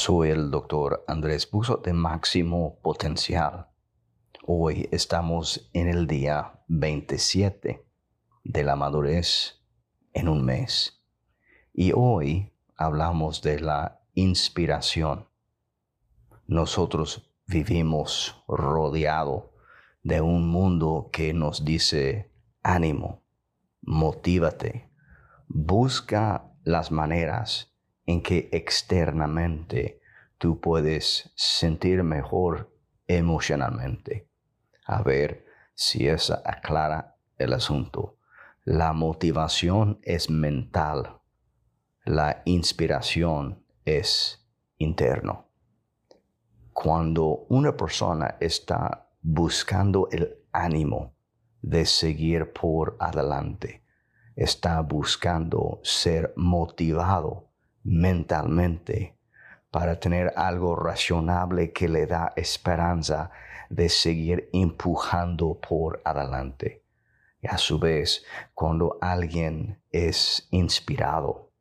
[0.00, 3.66] Soy el doctor Andrés Buzo de Máximo Potencial.
[4.46, 7.84] Hoy estamos en el día 27
[8.44, 9.60] de la madurez
[10.12, 11.02] en un mes.
[11.74, 15.26] Y hoy hablamos de la inspiración.
[16.46, 19.52] Nosotros vivimos rodeado
[20.04, 22.30] de un mundo que nos dice
[22.62, 23.24] ánimo,
[23.82, 24.92] motívate,
[25.48, 27.74] busca las maneras
[28.08, 30.00] en que externamente
[30.38, 32.72] tú puedes sentir mejor
[33.06, 34.30] emocionalmente.
[34.86, 35.44] A ver
[35.74, 38.16] si esa aclara el asunto.
[38.64, 41.18] La motivación es mental.
[42.06, 44.42] La inspiración es
[44.78, 45.50] interno.
[46.72, 51.12] Cuando una persona está buscando el ánimo
[51.60, 53.84] de seguir por adelante,
[54.34, 57.47] está buscando ser motivado
[57.82, 59.16] mentalmente
[59.70, 63.30] para tener algo racionable que le da esperanza
[63.68, 66.84] de seguir empujando por adelante.
[67.40, 71.52] Y a su vez, cuando alguien es inspirado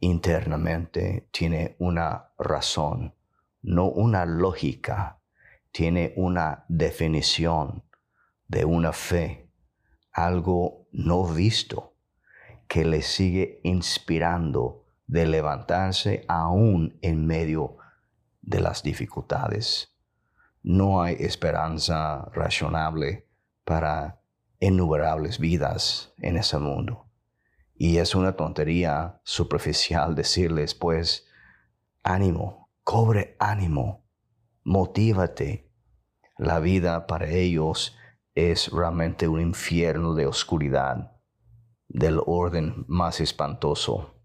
[0.00, 3.14] internamente, tiene una razón,
[3.60, 5.20] no una lógica,
[5.70, 7.84] tiene una definición
[8.48, 9.48] de una fe,
[10.12, 11.94] algo no visto,
[12.68, 17.76] que le sigue inspirando de levantarse aún en medio
[18.40, 19.96] de las dificultades.
[20.62, 23.28] No hay esperanza razonable
[23.64, 24.20] para
[24.60, 27.08] innumerables vidas en ese mundo.
[27.74, 31.26] Y es una tontería superficial decirles, pues,
[32.02, 34.04] ánimo, cobre ánimo,
[34.62, 35.70] motívate.
[36.38, 37.96] La vida para ellos
[38.34, 41.16] es realmente un infierno de oscuridad,
[41.88, 44.21] del orden más espantoso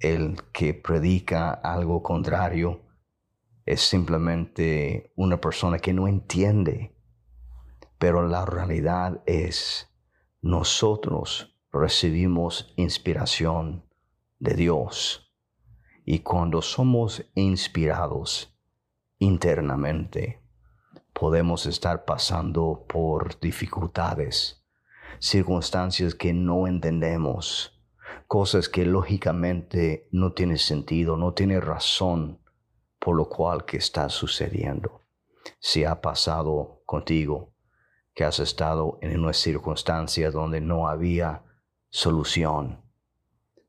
[0.00, 2.82] el que predica algo contrario
[3.66, 6.94] es simplemente una persona que no entiende.
[7.98, 9.90] Pero la realidad es,
[10.42, 13.84] nosotros recibimos inspiración
[14.38, 15.32] de Dios.
[16.04, 18.54] Y cuando somos inspirados
[19.18, 20.42] internamente,
[21.14, 24.62] podemos estar pasando por dificultades,
[25.18, 27.73] circunstancias que no entendemos
[28.26, 32.40] cosas que lógicamente no tienen sentido, no tiene razón
[32.98, 35.00] por lo cual que está sucediendo.
[35.58, 37.52] Si ha pasado contigo
[38.14, 41.44] que has estado en una circunstancia donde no había
[41.90, 42.82] solución,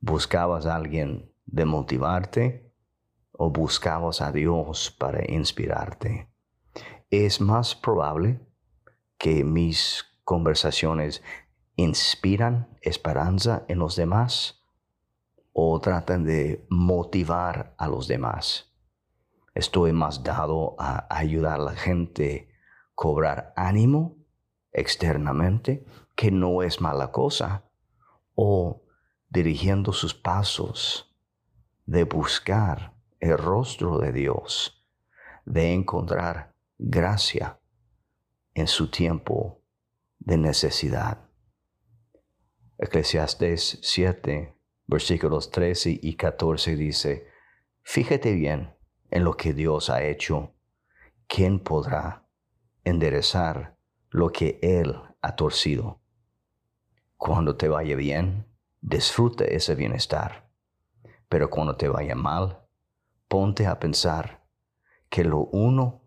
[0.00, 2.72] buscabas a alguien de motivarte
[3.32, 6.28] o buscabas a Dios para inspirarte.
[7.10, 8.40] Es más probable
[9.18, 11.22] que mis conversaciones
[11.82, 14.62] inspiran esperanza en los demás
[15.52, 18.72] o tratan de motivar a los demás.
[19.54, 24.16] Estoy más dado a ayudar a la gente a cobrar ánimo
[24.72, 27.64] externamente, que no es mala cosa,
[28.34, 28.82] o
[29.28, 31.16] dirigiendo sus pasos
[31.86, 34.84] de buscar el rostro de Dios,
[35.44, 37.58] de encontrar gracia
[38.54, 39.62] en su tiempo
[40.18, 41.29] de necesidad.
[42.82, 47.26] Eclesiastes 7, versículos 13 y 14 dice,
[47.82, 48.74] Fíjate bien
[49.10, 50.54] en lo que Dios ha hecho.
[51.26, 52.26] ¿Quién podrá
[52.82, 53.76] enderezar
[54.08, 56.00] lo que Él ha torcido?
[57.18, 58.46] Cuando te vaya bien,
[58.80, 60.48] disfrute ese bienestar.
[61.28, 62.60] Pero cuando te vaya mal,
[63.28, 64.46] ponte a pensar
[65.10, 66.00] que lo uno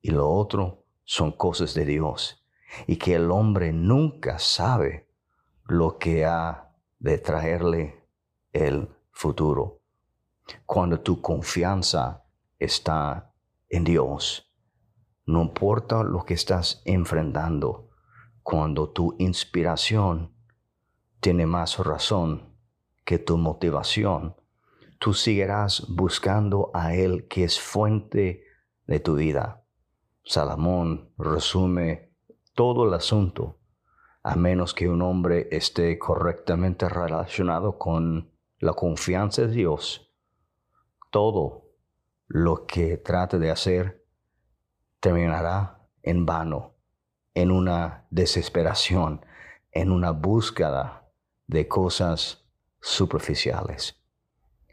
[0.00, 2.46] y lo otro son cosas de Dios
[2.86, 5.10] y que el hombre nunca sabe
[5.66, 8.06] lo que ha de traerle
[8.52, 9.80] el futuro.
[10.66, 12.24] Cuando tu confianza
[12.58, 13.32] está
[13.68, 14.52] en Dios,
[15.26, 17.90] no importa lo que estás enfrentando,
[18.42, 20.34] cuando tu inspiración
[21.20, 22.56] tiene más razón
[23.04, 24.36] que tu motivación,
[24.98, 28.44] tú seguirás buscando a Él que es fuente
[28.86, 29.64] de tu vida.
[30.24, 32.12] Salomón resume
[32.54, 33.58] todo el asunto
[34.22, 40.12] a menos que un hombre esté correctamente relacionado con la confianza de Dios,
[41.10, 41.72] todo
[42.28, 44.06] lo que trate de hacer
[45.00, 46.76] terminará en vano,
[47.34, 49.26] en una desesperación,
[49.72, 51.10] en una búsqueda
[51.48, 52.48] de cosas
[52.80, 54.00] superficiales.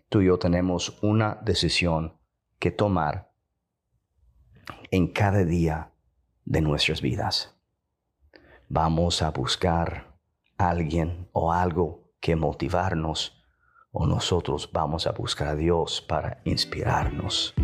[0.09, 2.19] Tú y yo tenemos una decisión
[2.59, 3.31] que tomar
[4.91, 5.91] en cada día
[6.45, 7.58] de nuestras vidas
[8.69, 10.15] vamos a buscar
[10.57, 13.43] alguien o algo que motivarnos
[13.91, 17.55] o nosotros vamos a buscar a Dios para inspirarnos.